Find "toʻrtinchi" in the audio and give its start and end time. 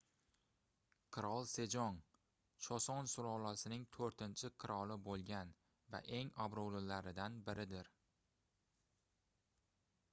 3.97-4.49